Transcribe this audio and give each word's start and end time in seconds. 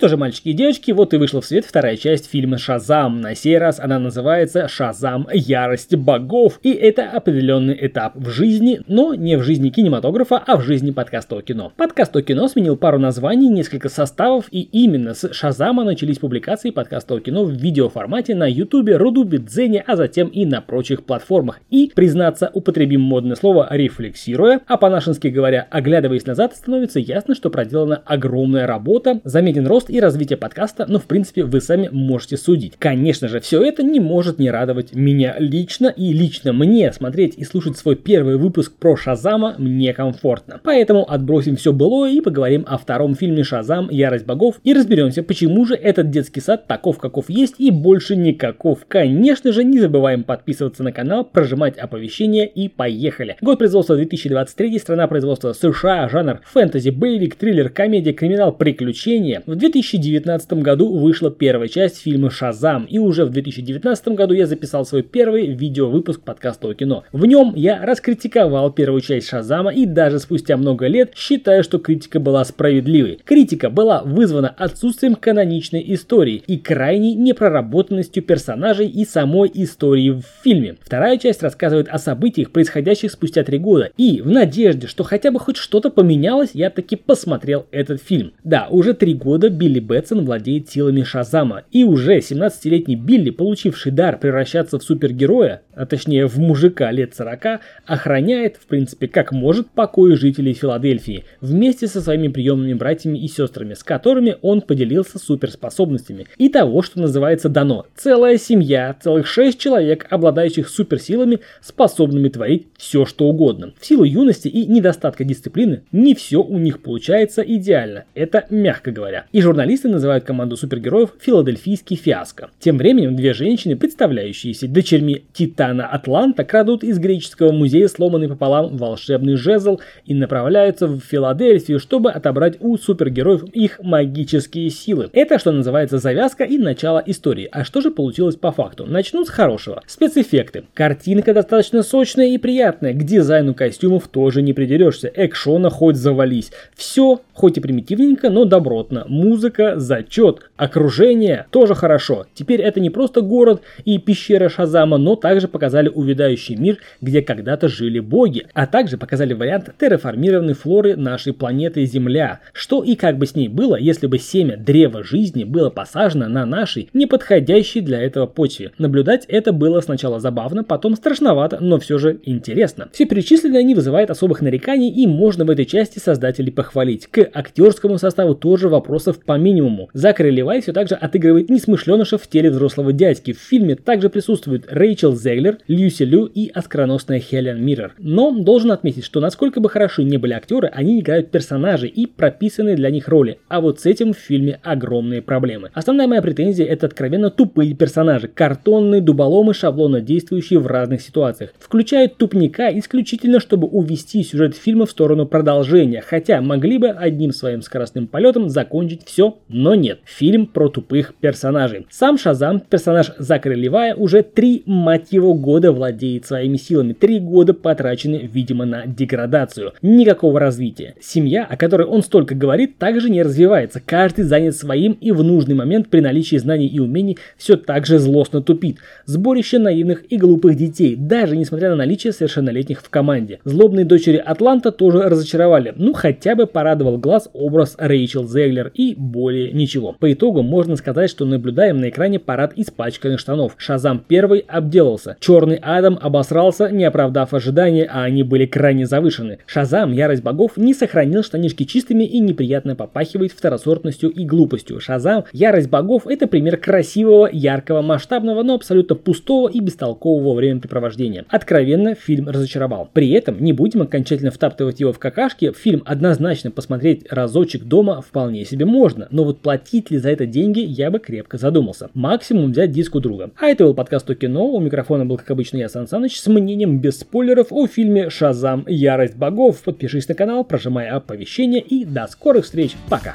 что 0.00 0.08
же, 0.08 0.16
мальчики 0.16 0.48
и 0.48 0.52
девочки, 0.54 0.92
вот 0.92 1.12
и 1.12 1.18
вышла 1.18 1.42
в 1.42 1.44
свет 1.44 1.66
вторая 1.66 1.94
часть 1.98 2.30
фильма 2.30 2.56
«Шазам». 2.56 3.20
На 3.20 3.34
сей 3.34 3.58
раз 3.58 3.78
она 3.78 3.98
называется 3.98 4.66
«Шазам. 4.66 5.28
Ярость 5.30 5.94
богов». 5.94 6.58
И 6.62 6.72
это 6.72 7.10
определенный 7.10 7.76
этап 7.78 8.16
в 8.16 8.30
жизни, 8.30 8.80
но 8.88 9.12
не 9.12 9.36
в 9.36 9.42
жизни 9.42 9.68
кинематографа, 9.68 10.38
а 10.38 10.56
в 10.56 10.62
жизни 10.62 10.90
подкаста 10.90 11.36
о 11.36 11.42
кино. 11.42 11.74
Подкаст 11.76 12.16
о 12.16 12.22
кино 12.22 12.48
сменил 12.48 12.78
пару 12.78 12.98
названий, 12.98 13.50
несколько 13.50 13.90
составов, 13.90 14.46
и 14.50 14.62
именно 14.62 15.12
с 15.12 15.34
«Шазама» 15.34 15.84
начались 15.84 16.18
публикации 16.18 16.70
подкаста 16.70 17.16
о 17.16 17.20
кино 17.20 17.44
в 17.44 17.50
видеоформате 17.50 18.34
на 18.34 18.50
Ютубе, 18.50 18.96
Рудубе, 18.96 19.36
Дзене, 19.36 19.84
а 19.86 19.96
затем 19.96 20.28
и 20.28 20.46
на 20.46 20.62
прочих 20.62 21.04
платформах. 21.04 21.60
И, 21.68 21.92
признаться, 21.94 22.50
употребим 22.54 23.02
модное 23.02 23.36
слово 23.36 23.68
«рефлексируя», 23.70 24.62
а 24.66 24.78
по-нашенски 24.78 25.28
говоря, 25.28 25.68
оглядываясь 25.70 26.24
назад, 26.24 26.56
становится 26.56 27.00
ясно, 27.00 27.34
что 27.34 27.50
проделана 27.50 28.00
огромная 28.06 28.66
работа, 28.66 29.20
заметен 29.24 29.66
рост 29.66 29.89
и 29.90 30.00
развитие 30.00 30.36
подкаста, 30.36 30.86
но 30.88 30.98
в 30.98 31.04
принципе 31.04 31.44
вы 31.44 31.60
сами 31.60 31.88
можете 31.92 32.36
судить. 32.36 32.74
Конечно 32.78 33.28
же, 33.28 33.40
все 33.40 33.62
это 33.62 33.82
не 33.82 34.00
может 34.00 34.38
не 34.38 34.50
радовать 34.50 34.94
меня 34.94 35.36
лично, 35.38 35.88
и 35.88 36.12
лично 36.12 36.52
мне 36.52 36.92
смотреть 36.92 37.34
и 37.36 37.44
слушать 37.44 37.76
свой 37.76 37.96
первый 37.96 38.36
выпуск 38.36 38.72
про 38.78 38.96
Шазама 38.96 39.54
мне 39.58 39.92
комфортно. 39.92 40.60
Поэтому 40.62 41.10
отбросим 41.10 41.56
все 41.56 41.72
былое 41.72 42.12
и 42.12 42.20
поговорим 42.20 42.64
о 42.68 42.78
втором 42.78 43.14
фильме 43.14 43.44
Шазам 43.44 43.88
«Ярость 43.90 44.26
богов» 44.26 44.60
и 44.64 44.72
разберемся, 44.72 45.22
почему 45.22 45.64
же 45.64 45.74
этот 45.74 46.10
детский 46.10 46.40
сад 46.40 46.66
таков, 46.66 46.98
каков 46.98 47.28
есть 47.28 47.56
и 47.58 47.70
больше 47.70 48.16
никаков. 48.16 48.80
Конечно 48.86 49.52
же, 49.52 49.64
не 49.64 49.80
забываем 49.80 50.24
подписываться 50.24 50.82
на 50.82 50.92
канал, 50.92 51.24
прожимать 51.24 51.78
оповещения 51.78 52.44
и 52.44 52.68
поехали. 52.68 53.36
Год 53.40 53.58
производства 53.58 53.96
2023, 53.96 54.78
страна 54.78 55.08
производства 55.08 55.52
США, 55.52 56.08
жанр 56.08 56.40
фэнтези, 56.44 56.90
боевик, 56.90 57.34
триллер, 57.34 57.68
комедия, 57.70 58.12
криминал, 58.12 58.52
приключения. 58.52 59.42
В 59.46 59.56
2019 59.80 60.52
году 60.62 60.92
вышла 60.92 61.30
первая 61.30 61.68
часть 61.68 62.02
фильма 62.02 62.30
«Шазам», 62.30 62.84
и 62.84 62.98
уже 62.98 63.24
в 63.24 63.30
2019 63.30 64.08
году 64.08 64.34
я 64.34 64.46
записал 64.46 64.84
свой 64.84 65.02
первый 65.02 65.46
видеовыпуск 65.46 66.20
подкаста 66.20 66.68
о 66.68 66.74
кино. 66.74 67.04
В 67.12 67.24
нем 67.24 67.54
я 67.56 67.84
раскритиковал 67.84 68.70
первую 68.72 69.00
часть 69.00 69.28
«Шазама» 69.28 69.72
и 69.72 69.86
даже 69.86 70.18
спустя 70.18 70.56
много 70.56 70.86
лет 70.86 71.12
считаю, 71.16 71.64
что 71.64 71.78
критика 71.78 72.20
была 72.20 72.44
справедливой. 72.44 73.20
Критика 73.24 73.70
была 73.70 74.02
вызвана 74.02 74.48
отсутствием 74.48 75.14
каноничной 75.14 75.82
истории 75.94 76.42
и 76.46 76.58
крайней 76.58 77.14
непроработанностью 77.14 78.22
персонажей 78.22 78.88
и 78.88 79.04
самой 79.04 79.50
истории 79.54 80.10
в 80.10 80.22
фильме. 80.42 80.76
Вторая 80.82 81.16
часть 81.16 81.42
рассказывает 81.42 81.88
о 81.88 81.98
событиях, 81.98 82.50
происходящих 82.50 83.10
спустя 83.10 83.44
три 83.44 83.58
года, 83.58 83.90
и 83.96 84.20
в 84.20 84.28
надежде, 84.28 84.86
что 84.86 85.04
хотя 85.04 85.30
бы 85.30 85.40
хоть 85.40 85.56
что-то 85.56 85.90
поменялось, 85.90 86.50
я 86.52 86.68
таки 86.70 86.96
посмотрел 86.96 87.66
этот 87.70 88.02
фильм. 88.02 88.32
Да, 88.44 88.68
уже 88.70 88.94
три 88.94 89.14
года 89.14 89.48
Билли 89.48 89.69
Бэтсон 89.78 90.24
владеет 90.24 90.68
силами 90.68 91.02
Шазама, 91.02 91.62
и 91.70 91.84
уже 91.84 92.18
17-летний 92.18 92.96
Билли, 92.96 93.30
получивший 93.30 93.92
дар 93.92 94.18
превращаться 94.18 94.78
в 94.78 94.82
супергероя, 94.82 95.62
а 95.74 95.86
точнее 95.86 96.26
в 96.26 96.38
мужика 96.38 96.90
лет 96.90 97.14
40, 97.14 97.60
охраняет, 97.86 98.56
в 98.56 98.66
принципе, 98.66 99.06
как 99.06 99.32
может, 99.32 99.70
покои 99.70 100.14
жителей 100.14 100.52
Филадельфии, 100.52 101.24
вместе 101.40 101.86
со 101.86 102.00
своими 102.00 102.28
приемными 102.28 102.74
братьями 102.74 103.18
и 103.18 103.28
сестрами, 103.28 103.74
с 103.74 103.84
которыми 103.84 104.36
он 104.42 104.60
поделился 104.60 105.18
суперспособностями. 105.18 106.26
И 106.36 106.48
того, 106.48 106.82
что 106.82 107.00
называется 107.00 107.48
дано. 107.48 107.86
Целая 107.96 108.38
семья, 108.38 108.96
целых 109.00 109.26
шесть 109.26 109.58
человек, 109.58 110.06
обладающих 110.10 110.68
суперсилами, 110.68 111.40
способными 111.60 112.28
творить 112.28 112.66
все, 112.76 113.04
что 113.04 113.26
угодно. 113.26 113.72
В 113.78 113.86
силу 113.86 114.04
юности 114.04 114.48
и 114.48 114.66
недостатка 114.66 115.24
дисциплины, 115.24 115.82
не 115.92 116.14
все 116.14 116.42
у 116.42 116.58
них 116.58 116.80
получается 116.82 117.42
идеально. 117.42 118.04
Это 118.14 118.46
мягко 118.50 118.90
говоря. 118.90 119.26
И 119.32 119.40
журналисты 119.60 119.88
называют 119.88 120.24
команду 120.24 120.56
супергероев 120.56 121.10
филадельфийский 121.20 121.94
фиаско. 121.94 122.48
Тем 122.60 122.78
временем 122.78 123.14
две 123.14 123.34
женщины, 123.34 123.76
представляющиеся 123.76 124.66
дочерьми 124.68 125.24
Титана 125.34 125.86
Атланта, 125.86 126.44
крадут 126.44 126.82
из 126.82 126.98
греческого 126.98 127.52
музея 127.52 127.86
сломанный 127.88 128.28
пополам 128.28 128.78
волшебный 128.78 129.36
жезл 129.36 129.78
и 130.06 130.14
направляются 130.14 130.86
в 130.86 131.00
Филадельфию, 131.00 131.78
чтобы 131.78 132.10
отобрать 132.10 132.56
у 132.60 132.78
супергероев 132.78 133.44
их 133.52 133.80
магические 133.82 134.70
силы. 134.70 135.10
Это, 135.12 135.38
что 135.38 135.52
называется, 135.52 135.98
завязка 135.98 136.44
и 136.44 136.56
начало 136.56 137.02
истории. 137.04 137.46
А 137.52 137.62
что 137.62 137.82
же 137.82 137.90
получилось 137.90 138.36
по 138.36 138.52
факту? 138.52 138.86
Начну 138.86 139.26
с 139.26 139.28
хорошего. 139.28 139.82
Спецэффекты. 139.86 140.64
Картинка 140.72 141.34
достаточно 141.34 141.82
сочная 141.82 142.28
и 142.28 142.38
приятная. 142.38 142.94
К 142.94 143.04
дизайну 143.04 143.52
костюмов 143.52 144.08
тоже 144.08 144.40
не 144.40 144.54
придерешься. 144.54 145.12
Экшона 145.14 145.68
хоть 145.68 145.96
завались. 145.96 146.50
Все, 146.74 147.20
хоть 147.40 147.56
и 147.56 147.60
примитивненько, 147.60 148.28
но 148.28 148.44
добротно. 148.44 149.06
Музыка, 149.08 149.80
зачет. 149.80 150.42
Окружение 150.58 151.46
тоже 151.50 151.74
хорошо. 151.74 152.26
Теперь 152.34 152.60
это 152.60 152.80
не 152.80 152.90
просто 152.90 153.22
город 153.22 153.62
и 153.86 153.96
пещера 153.96 154.50
Шазама, 154.50 154.98
но 154.98 155.16
также 155.16 155.48
показали 155.48 155.88
увядающий 155.88 156.56
мир, 156.56 156.76
где 157.00 157.22
когда-то 157.22 157.68
жили 157.68 157.98
боги. 157.98 158.46
А 158.52 158.66
также 158.66 158.98
показали 158.98 159.32
вариант 159.32 159.70
терраформированной 159.80 160.52
флоры 160.52 160.96
нашей 160.96 161.32
планеты 161.32 161.86
Земля. 161.86 162.40
Что 162.52 162.84
и 162.84 162.94
как 162.94 163.16
бы 163.16 163.24
с 163.24 163.34
ней 163.34 163.48
было, 163.48 163.76
если 163.76 164.06
бы 164.06 164.18
семя 164.18 164.58
древа 164.58 165.02
жизни 165.02 165.44
было 165.44 165.70
посажено 165.70 166.28
на 166.28 166.44
нашей, 166.44 166.90
неподходящей 166.92 167.80
для 167.80 168.02
этого 168.02 168.26
почве. 168.26 168.72
Наблюдать 168.76 169.24
это 169.28 169.54
было 169.54 169.80
сначала 169.80 170.20
забавно, 170.20 170.62
потом 170.62 170.94
страшновато, 170.94 171.56
но 171.62 171.78
все 171.78 171.96
же 171.96 172.20
интересно. 172.24 172.90
Все 172.92 173.06
перечисленное 173.06 173.62
не 173.62 173.74
вызывает 173.74 174.10
особых 174.10 174.42
нареканий 174.42 174.90
и 174.90 175.06
можно 175.06 175.46
в 175.46 175.50
этой 175.50 175.64
части 175.64 175.98
создателей 175.98 176.52
похвалить. 176.52 177.06
К 177.06 177.29
актерскому 177.32 177.98
составу 177.98 178.34
тоже 178.34 178.68
вопросов 178.68 179.18
по 179.24 179.38
минимуму. 179.38 179.88
Закари 179.92 180.30
Левай 180.30 180.60
все 180.60 180.72
так 180.72 180.88
же 180.88 180.94
отыгрывает 180.94 181.50
несмышленыша 181.50 182.18
в 182.18 182.26
теле 182.26 182.50
взрослого 182.50 182.92
дядьки. 182.92 183.32
В 183.32 183.38
фильме 183.38 183.76
также 183.76 184.10
присутствуют 184.10 184.66
Рэйчел 184.68 185.16
Зеглер, 185.16 185.58
Люси 185.68 186.02
Лю 186.02 186.24
и 186.26 186.48
оскароносная 186.48 187.20
Хелен 187.20 187.64
Миррор. 187.64 187.94
Но 187.98 188.30
должен 188.30 188.70
отметить, 188.72 189.04
что 189.04 189.20
насколько 189.20 189.60
бы 189.60 189.68
хороши 189.68 190.04
не 190.04 190.16
были 190.16 190.32
актеры, 190.32 190.68
они 190.72 191.00
играют 191.00 191.30
персонажей 191.30 191.88
и 191.88 192.06
прописанные 192.06 192.76
для 192.76 192.90
них 192.90 193.08
роли. 193.08 193.38
А 193.48 193.60
вот 193.60 193.80
с 193.80 193.86
этим 193.86 194.12
в 194.12 194.18
фильме 194.18 194.60
огромные 194.62 195.22
проблемы. 195.22 195.70
Основная 195.74 196.06
моя 196.06 196.22
претензия 196.22 196.66
это 196.66 196.86
откровенно 196.86 197.30
тупые 197.30 197.74
персонажи, 197.74 198.28
картонные 198.28 199.00
дуболомы, 199.00 199.54
шаблонно 199.54 200.00
действующие 200.00 200.58
в 200.58 200.66
разных 200.66 201.00
ситуациях. 201.02 201.52
Включают 201.58 202.16
тупника 202.16 202.70
исключительно, 202.78 203.40
чтобы 203.40 203.66
увести 203.66 204.22
сюжет 204.22 204.56
фильма 204.56 204.86
в 204.86 204.90
сторону 204.90 205.26
продолжения, 205.26 206.00
хотя 206.00 206.40
могли 206.40 206.78
бы 206.78 206.88
одним 207.20 207.32
своим 207.32 207.60
скоростным 207.60 208.06
полетом 208.06 208.48
закончить 208.48 209.02
все, 209.04 209.36
но 209.48 209.74
нет. 209.74 210.00
Фильм 210.04 210.46
про 210.46 210.70
тупых 210.70 211.14
персонажей. 211.20 211.86
Сам 211.90 212.16
Шазам, 212.16 212.60
персонаж 212.60 213.12
Закари 213.18 213.56
Левая, 213.56 213.94
уже 213.94 214.22
три, 214.22 214.62
мать 214.64 215.08
его, 215.10 215.34
года 215.34 215.70
владеет 215.70 216.24
своими 216.24 216.56
силами. 216.56 216.94
Три 216.94 217.20
года 217.20 217.52
потрачены, 217.52 218.28
видимо, 218.32 218.64
на 218.64 218.86
деградацию. 218.86 219.74
Никакого 219.82 220.40
развития. 220.40 220.94
Семья, 221.00 221.44
о 221.44 221.58
которой 221.58 221.86
он 221.86 222.02
столько 222.02 222.34
говорит, 222.34 222.78
также 222.78 223.10
не 223.10 223.22
развивается. 223.22 223.82
Каждый 223.84 224.24
занят 224.24 224.56
своим 224.56 224.92
и 224.92 225.12
в 225.12 225.22
нужный 225.22 225.54
момент 225.54 225.88
при 225.90 226.00
наличии 226.00 226.36
знаний 226.36 226.68
и 226.68 226.78
умений 226.78 227.18
все 227.36 227.56
так 227.56 227.84
же 227.84 227.98
злостно 227.98 228.40
тупит. 228.40 228.78
Сборище 229.04 229.58
наивных 229.58 230.04
и 230.10 230.16
глупых 230.16 230.56
детей, 230.56 230.96
даже 230.96 231.36
несмотря 231.36 231.68
на 231.68 231.76
наличие 231.76 232.14
совершеннолетних 232.14 232.80
в 232.80 232.88
команде. 232.88 233.40
Злобные 233.44 233.84
дочери 233.84 234.16
Атланта 234.16 234.72
тоже 234.72 235.02
разочаровали. 235.02 235.74
Ну, 235.76 235.92
хотя 235.92 236.34
бы 236.34 236.46
порадовал 236.46 236.96
глаз 237.00 237.28
образ 237.32 237.74
Рэйчел 237.78 238.28
Зеглер 238.28 238.70
и 238.74 238.94
более 238.94 239.52
ничего. 239.52 239.96
По 239.98 240.12
итогу 240.12 240.42
можно 240.42 240.76
сказать, 240.76 241.10
что 241.10 241.24
наблюдаем 241.24 241.78
на 241.78 241.88
экране 241.88 242.18
парад 242.18 242.52
испачканных 242.56 243.18
штанов. 243.18 243.54
Шазам 243.56 244.04
первый 244.06 244.40
обделался. 244.40 245.16
Черный 245.20 245.58
Адам 245.60 245.98
обосрался, 246.00 246.70
не 246.70 246.84
оправдав 246.84 247.34
ожидания, 247.34 247.88
а 247.90 248.04
они 248.04 248.22
были 248.22 248.46
крайне 248.46 248.86
завышены. 248.86 249.38
Шазам, 249.46 249.92
ярость 249.92 250.22
богов, 250.22 250.56
не 250.56 250.74
сохранил 250.74 251.22
штанишки 251.22 251.64
чистыми 251.64 252.04
и 252.04 252.20
неприятно 252.20 252.76
попахивает 252.76 253.32
второсортностью 253.32 254.10
и 254.10 254.24
глупостью. 254.24 254.80
Шазам, 254.80 255.24
ярость 255.32 255.70
богов, 255.70 256.06
это 256.06 256.26
пример 256.26 256.56
красивого, 256.56 257.28
яркого, 257.32 257.82
масштабного, 257.82 258.42
но 258.42 258.54
абсолютно 258.54 258.96
пустого 258.96 259.48
и 259.48 259.60
бестолкового 259.60 260.34
времяпрепровождения. 260.34 261.24
Откровенно, 261.28 261.94
фильм 261.94 262.28
разочаровал. 262.28 262.90
При 262.92 263.10
этом, 263.12 263.42
не 263.42 263.52
будем 263.52 263.82
окончательно 263.82 264.30
втаптывать 264.30 264.80
его 264.80 264.92
в 264.92 264.98
какашки, 264.98 265.52
фильм 265.52 265.82
однозначно 265.86 266.50
посмотреть 266.50 266.89
разочек 267.10 267.64
дома 267.64 268.00
вполне 268.00 268.44
себе 268.44 268.64
можно, 268.66 269.08
но 269.10 269.24
вот 269.24 269.40
платить 269.40 269.90
ли 269.90 269.98
за 269.98 270.10
это 270.10 270.26
деньги, 270.26 270.60
я 270.60 270.90
бы 270.90 270.98
крепко 270.98 271.38
задумался. 271.38 271.90
Максимум 271.94 272.52
взять 272.52 272.72
диск 272.72 272.94
у 272.94 273.00
друга. 273.00 273.30
А 273.38 273.46
это 273.46 273.64
был 273.64 273.74
подкаст 273.74 274.08
о 274.10 274.14
кино, 274.14 274.46
у 274.46 274.60
микрофона 274.60 275.06
был, 275.06 275.16
как 275.16 275.30
обычно, 275.30 275.58
я, 275.58 275.68
Сан 275.68 275.86
Саныч, 275.86 276.20
с 276.20 276.26
мнением 276.26 276.80
без 276.80 277.00
спойлеров 277.00 277.48
о 277.50 277.66
фильме 277.66 278.10
«Шазам. 278.10 278.64
Ярость 278.68 279.16
богов». 279.16 279.62
Подпишись 279.62 280.08
на 280.08 280.14
канал, 280.14 280.44
прожимай 280.44 280.88
оповещения 280.88 281.60
и 281.60 281.84
до 281.84 282.06
скорых 282.06 282.44
встреч. 282.44 282.76
Пока! 282.88 283.12